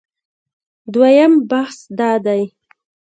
دویم 0.93 1.33
بحث 1.49 1.77
دا 1.99 2.11
دی 2.25 2.43